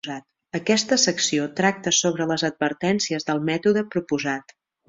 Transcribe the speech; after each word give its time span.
Aquesta 0.59 0.97
secció 1.03 1.45
tracta 1.59 1.93
sobre 1.97 2.29
les 2.33 2.47
advertències 2.51 3.29
del 3.31 3.47
mètode 3.51 3.89
proposat. 3.97 4.61